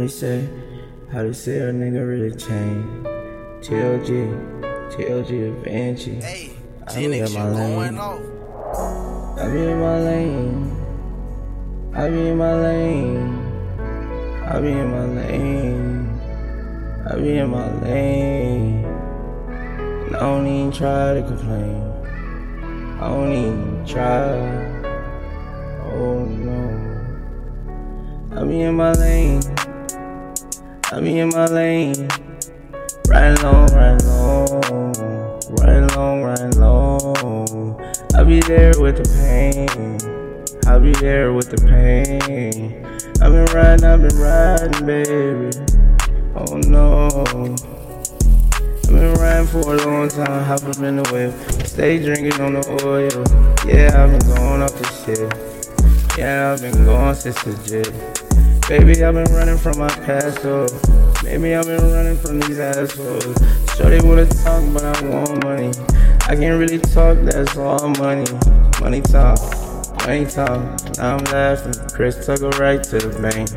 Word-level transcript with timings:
they 0.00 0.08
say, 0.08 0.48
how 1.12 1.22
they 1.22 1.32
say 1.32 1.58
a 1.58 1.72
nigga 1.72 2.06
really 2.06 2.30
changed. 2.30 3.06
TLG, 3.60 4.32
TLG 4.90 5.62
Banshee. 5.62 6.22
Hey, 6.22 6.56
I 6.88 6.94
be 6.94 7.18
in 7.18 7.32
my 7.34 7.50
lane. 7.50 7.98
I 9.38 9.48
be 9.50 9.58
in 9.58 9.78
my 9.78 10.00
lane. 10.00 10.76
I 11.94 12.08
be 12.08 12.28
in 12.28 12.38
my 12.38 12.54
lane. 12.54 13.50
I 14.46 14.58
be 14.58 14.72
in 14.72 14.90
my 14.90 15.04
lane. 15.04 16.20
I 17.06 17.16
be 17.16 17.36
in 17.36 17.50
my 17.50 17.70
lane. 17.82 18.84
And 18.86 20.16
I 20.16 20.20
don't 20.20 20.46
even 20.46 20.72
try 20.72 21.14
to 21.14 21.22
complain. 21.22 21.82
I 23.00 23.08
don't 23.08 23.32
even 23.32 23.84
try. 23.86 24.38
Oh 25.84 26.24
no. 26.24 26.60
I 28.40 28.44
be 28.44 28.62
in 28.62 28.74
my 28.76 28.92
lane. 28.92 29.42
I 30.92 31.00
be 31.00 31.20
in 31.20 31.28
my 31.28 31.46
lane. 31.46 32.08
Right 33.06 33.40
long, 33.44 33.68
right 33.68 34.02
long. 34.02 34.60
Right 35.60 35.96
long, 35.96 36.22
right 36.24 36.54
long. 36.56 37.94
I'll 38.16 38.24
be 38.24 38.40
there 38.40 38.72
with 38.76 38.96
the 38.96 39.08
pain. 39.22 39.68
I'll 40.66 40.80
be 40.80 40.92
there 40.94 41.32
with 41.32 41.48
the 41.48 41.58
pain. 41.58 42.84
I've 43.22 43.30
been 43.30 43.44
riding, 43.54 43.84
I've 43.84 44.02
been 44.02 44.18
riding, 44.18 44.84
baby. 44.84 45.56
Oh 46.34 46.56
no. 46.56 47.06
I've 48.88 48.96
been 48.96 49.14
riding 49.14 49.46
for 49.46 49.60
a 49.60 49.86
long 49.86 50.08
time, 50.08 50.44
hop 50.44 50.64
up 50.64 50.78
in 50.78 50.96
the 50.96 51.08
whip. 51.12 51.66
Stay 51.68 52.02
drinking 52.02 52.40
on 52.40 52.54
the 52.54 52.66
oil. 52.84 53.24
Yeah, 53.64 54.02
I've 54.02 54.10
been 54.10 54.34
going 54.34 54.62
off 54.62 54.74
the 54.74 54.86
shit. 55.04 56.18
Yeah, 56.18 56.52
I've 56.52 56.60
been 56.60 56.84
going 56.84 57.14
since 57.14 57.46
legit. 57.46 58.29
Baby, 58.70 59.02
I've 59.02 59.14
been 59.14 59.24
running 59.34 59.58
from 59.58 59.78
my 59.78 59.88
past, 59.88 60.42
so 60.42 60.64
maybe 61.24 61.56
I've 61.56 61.66
been 61.66 61.82
running 61.92 62.16
from 62.16 62.38
these 62.38 62.60
assholes. 62.60 63.24
Sure, 63.76 63.90
they 63.90 64.00
wanna 64.00 64.26
talk, 64.26 64.62
but 64.72 64.84
I 64.84 65.08
want 65.08 65.42
money. 65.42 65.72
I 66.28 66.36
can't 66.36 66.56
really 66.56 66.78
talk, 66.78 67.18
that's 67.18 67.56
all 67.56 67.88
money. 67.98 68.30
Money 68.80 69.00
talk, 69.00 69.40
money 70.06 70.24
talk. 70.24 70.96
Now 70.98 71.16
I'm 71.16 71.24
laughing. 71.24 71.74
Chris 71.92 72.24
took 72.24 72.42
her 72.42 72.62
right 72.62 72.80
to 72.84 72.98
the 73.00 73.18
bank. 73.18 73.50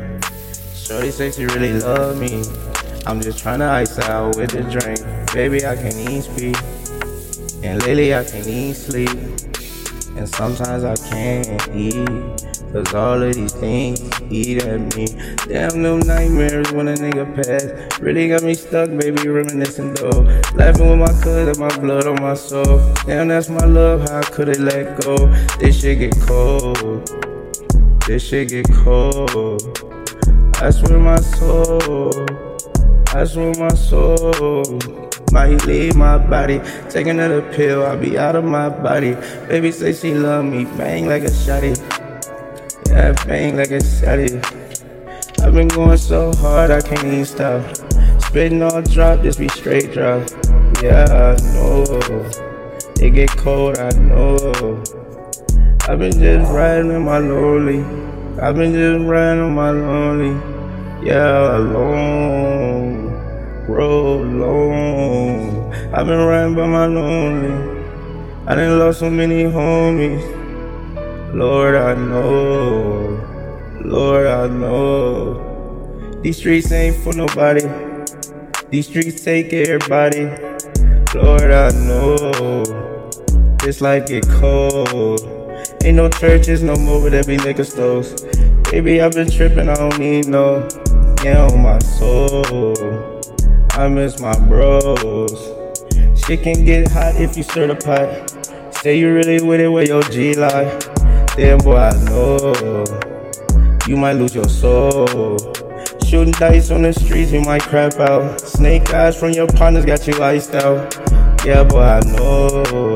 Shorty 0.74 1.12
say 1.12 1.30
she 1.30 1.44
really 1.44 1.74
love 1.74 2.18
me. 2.18 2.42
I'm 3.06 3.20
just 3.20 3.38
trying 3.38 3.60
to 3.60 3.66
ice 3.66 3.96
out 4.00 4.34
with 4.34 4.50
the 4.50 4.62
drink. 4.64 4.98
Baby, 5.32 5.64
I 5.64 5.76
can't 5.76 5.94
even 5.94 6.22
speak. 6.22 6.56
And 7.62 7.80
lately 7.84 8.12
I 8.16 8.24
can't 8.24 8.48
even 8.48 8.74
sleep. 8.74 9.10
And 10.16 10.28
sometimes 10.28 10.84
I 10.84 10.96
can't 11.08 11.68
eat. 11.74 12.44
Cause 12.74 12.92
all 12.92 13.22
of 13.22 13.34
these 13.34 13.52
things 13.52 14.00
eat 14.30 14.64
at 14.64 14.96
me. 14.96 15.06
Damn, 15.46 15.82
them 15.82 16.00
nightmares 16.00 16.72
when 16.72 16.88
a 16.88 16.94
nigga 16.94 17.24
pass. 17.36 18.00
Really 18.00 18.28
got 18.28 18.42
me 18.42 18.54
stuck, 18.54 18.90
baby, 18.98 19.28
reminiscing 19.28 19.94
though. 19.94 20.22
Laughing 20.54 20.90
with 20.90 20.98
my 20.98 21.22
cousin, 21.22 21.60
my 21.60 21.76
blood 21.78 22.06
on 22.08 22.20
my 22.20 22.34
soul. 22.34 22.92
Damn, 23.06 23.28
that's 23.28 23.48
my 23.48 23.64
love, 23.64 24.08
how 24.08 24.22
could 24.22 24.48
it 24.48 24.58
let 24.58 25.00
go? 25.02 25.16
This 25.60 25.80
shit 25.80 26.00
get 26.00 26.20
cold. 26.22 27.06
This 28.08 28.26
shit 28.26 28.48
get 28.48 28.66
cold. 28.72 29.62
I 30.56 30.70
swear 30.70 30.98
my 30.98 31.20
soul. 31.20 32.53
I 33.14 33.24
swear 33.24 33.54
my 33.58 33.68
soul 33.68 34.64
might 35.30 35.64
leave 35.66 35.94
my 35.94 36.18
body. 36.18 36.60
Take 36.90 37.06
another 37.06 37.42
pill, 37.52 37.84
I'll 37.86 37.96
be 37.96 38.18
out 38.18 38.34
of 38.34 38.44
my 38.44 38.68
body. 38.68 39.14
Baby 39.48 39.70
say 39.70 39.92
she 39.92 40.14
love 40.14 40.44
me, 40.44 40.64
bang 40.76 41.06
like 41.06 41.22
a 41.22 41.30
shotty. 41.30 41.78
Yeah, 42.88 43.12
bang 43.24 43.56
like 43.56 43.70
a 43.70 43.78
shotty. 43.78 44.42
I've 45.42 45.54
been 45.54 45.68
going 45.68 45.96
so 45.96 46.32
hard, 46.34 46.72
I 46.72 46.80
can't 46.80 47.04
even 47.04 47.24
stop. 47.24 47.62
Spitting 48.20 48.62
all 48.62 48.82
drop, 48.82 49.22
just 49.22 49.38
be 49.38 49.48
straight 49.48 49.92
drop. 49.92 50.28
Yeah, 50.82 51.04
I 51.06 51.36
know. 51.54 51.84
It 53.00 53.10
get 53.10 53.30
cold, 53.30 53.78
I 53.78 53.90
know. 53.90 54.82
I've 55.88 55.98
been 55.98 56.18
just 56.18 56.52
riding 56.52 56.90
in 56.90 57.04
my 57.04 57.18
lonely. 57.18 57.80
I've 58.40 58.56
been 58.56 58.72
just 58.72 59.04
riding 59.08 59.42
on 59.42 59.54
my 59.54 59.70
lonely. 59.70 60.34
Yeah, 61.06 61.58
alone. 61.58 63.03
Road 63.68 64.26
long. 64.30 65.72
I've 65.94 66.06
been 66.06 66.20
riding 66.20 66.54
by 66.54 66.66
my 66.66 66.86
lonely. 66.86 67.80
I 68.46 68.54
done 68.54 68.78
lost 68.78 68.98
so 68.98 69.08
many 69.08 69.44
homies. 69.44 70.22
Lord, 71.34 71.74
I 71.74 71.94
know. 71.94 73.18
Lord, 73.82 74.26
I 74.26 74.48
know. 74.48 76.20
These 76.22 76.36
streets 76.36 76.70
ain't 76.72 76.96
for 76.96 77.14
nobody. 77.14 77.62
These 78.68 78.88
streets 78.88 79.24
take 79.24 79.50
everybody. 79.54 80.26
Lord, 81.14 81.50
I 81.50 81.70
know. 81.70 82.64
This 83.62 83.80
life 83.80 84.08
get 84.08 84.28
cold. 84.28 85.20
Ain't 85.82 85.96
no 85.96 86.10
churches 86.10 86.62
no 86.62 86.76
more, 86.76 87.00
but 87.00 87.12
there 87.12 87.24
be 87.24 87.38
liquor 87.38 87.64
stores. 87.64 88.22
Baby, 88.70 89.00
I've 89.00 89.12
been 89.12 89.30
tripping, 89.30 89.70
I 89.70 89.74
don't 89.74 89.98
need 89.98 90.28
no. 90.28 90.68
Yeah, 91.24 91.46
on 91.46 91.62
my 91.62 91.78
soul. 91.78 93.13
I 93.76 93.88
miss 93.88 94.20
my 94.20 94.38
bros. 94.46 95.32
Shit 96.14 96.44
can 96.44 96.64
get 96.64 96.92
hot 96.92 97.16
if 97.16 97.36
you 97.36 97.42
stir 97.42 97.66
the 97.66 97.74
pot. 97.74 98.72
Say 98.76 98.98
you 99.00 99.12
really 99.12 99.42
with 99.42 99.60
it 99.60 99.68
where 99.68 99.84
your 99.84 100.02
G 100.04 100.34
lie. 100.34 100.78
Damn 101.36 101.58
boy, 101.58 101.76
I 101.76 101.92
know. 102.04 102.84
You 103.88 103.96
might 103.96 104.12
lose 104.12 104.32
your 104.32 104.48
soul. 104.48 105.38
Shooting 106.06 106.30
dice 106.34 106.70
on 106.70 106.82
the 106.82 106.92
streets, 106.92 107.32
you 107.32 107.40
might 107.40 107.62
crap 107.62 107.94
out. 107.94 108.40
Snake 108.40 108.94
eyes 108.94 109.18
from 109.18 109.32
your 109.32 109.48
partners 109.48 109.84
got 109.84 110.06
you 110.06 110.22
iced 110.22 110.54
out. 110.54 110.94
Yeah, 111.44 111.64
boy, 111.64 111.82
I 111.82 112.00
know. 112.16 112.94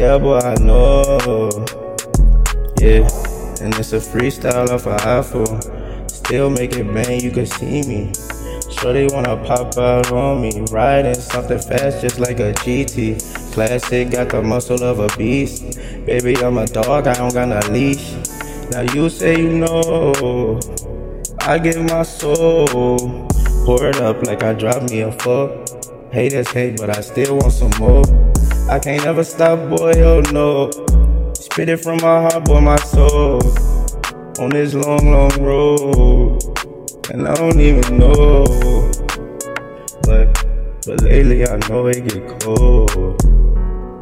Yeah, 0.00 0.16
boy, 0.16 0.38
I 0.38 0.54
know. 0.54 1.48
Yeah, 2.80 3.06
and 3.60 3.74
it's 3.76 3.92
a 3.92 4.00
freestyle 4.00 4.70
off 4.70 4.86
an 4.86 4.98
iPhone. 5.00 6.10
Still 6.10 6.48
make 6.48 6.74
it 6.76 6.92
bang, 6.94 7.20
you 7.20 7.30
can 7.30 7.44
see 7.44 7.82
me. 7.82 8.12
Sure 8.70 8.92
they 8.92 9.06
wanna 9.06 9.36
pop 9.44 9.76
out 9.78 10.10
on 10.12 10.42
me. 10.42 10.64
Riding 10.70 11.14
something 11.14 11.58
fast 11.58 12.02
just 12.02 12.18
like 12.18 12.40
a 12.40 12.52
GT. 12.52 13.18
Classic, 13.52 14.10
got 14.10 14.28
the 14.30 14.42
muscle 14.42 14.82
of 14.82 14.98
a 14.98 15.08
beast. 15.16 15.78
Baby, 16.04 16.36
I'm 16.36 16.58
a 16.58 16.66
dog, 16.66 17.06
I 17.06 17.14
don't 17.14 17.32
got 17.32 17.50
a 17.50 17.70
leash. 17.70 18.12
Now 18.70 18.82
you 18.92 19.08
say 19.08 19.38
you 19.38 19.50
know. 19.50 20.60
I 21.40 21.58
give 21.58 21.82
my 21.88 22.02
soul. 22.02 23.28
Pour 23.64 23.86
it 23.86 23.96
up 23.96 24.22
like 24.26 24.42
I 24.42 24.52
dropped 24.52 24.90
me 24.90 25.00
a 25.00 25.12
fuck. 25.12 25.68
Hate 26.12 26.32
Haters 26.32 26.48
hate, 26.50 26.76
but 26.76 26.96
I 26.96 27.00
still 27.00 27.36
want 27.38 27.52
some 27.52 27.72
more. 27.78 28.04
I 28.70 28.78
can't 28.78 29.04
ever 29.06 29.22
stop, 29.22 29.58
boy, 29.68 29.92
oh 30.02 30.22
no. 30.32 30.70
Spit 31.34 31.68
it 31.68 31.78
from 31.78 31.98
my 31.98 32.22
heart, 32.22 32.44
boy, 32.44 32.60
my 32.60 32.76
soul. 32.76 33.40
On 34.38 34.50
this 34.50 34.74
long, 34.74 35.10
long 35.10 35.42
road. 35.42 36.75
And 37.08 37.28
I 37.28 37.34
don't 37.34 37.60
even 37.60 37.98
know. 37.98 38.44
But, 40.02 40.32
but 40.84 41.02
lately 41.02 41.46
I 41.46 41.56
know 41.68 41.86
it 41.86 42.08
get 42.08 42.40
cold. 42.40 43.22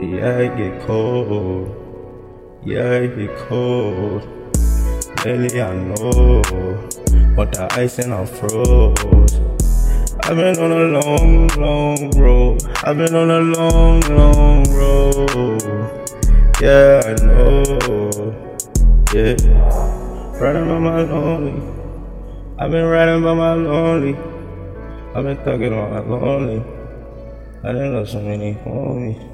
Yeah, 0.01 0.39
it 0.39 0.57
get 0.57 0.87
cold. 0.87 1.69
Yeah, 2.65 2.93
it 2.93 3.17
get 3.19 3.37
cold. 3.49 4.27
Lately 5.23 5.61
I 5.61 5.75
know. 5.75 6.43
But 7.37 7.53
the 7.53 7.69
ice 7.73 7.99
and 7.99 8.15
I 8.15 8.25
froze. 8.25 9.35
I've 10.23 10.37
been 10.37 10.59
on 10.59 10.73
a 10.73 11.01
long, 11.01 11.49
long 11.59 12.11
road. 12.13 12.63
I've 12.85 12.97
been 12.97 13.15
on 13.15 13.31
a 13.31 13.41
long, 13.41 14.01
long 14.01 14.65
road. 14.73 15.63
Yeah, 16.63 17.03
I 17.05 17.13
know. 17.23 18.35
Yeah. 19.13 19.37
Riding 20.41 20.69
by 20.69 20.79
my 20.79 21.03
lonely. 21.03 21.74
I've 22.57 22.71
been 22.71 22.85
riding 22.85 23.25
by 23.25 23.35
my 23.35 23.55
lonely. 23.55 24.15
I've 25.13 25.25
been 25.25 25.37
thugging 25.39 25.73
on 25.77 25.91
my 25.91 26.17
lonely. 26.17 26.63
I 27.65 27.73
didn't 27.73 27.95
love 27.95 28.09
so 28.09 28.21
many 28.21 28.55
homies. 28.55 29.34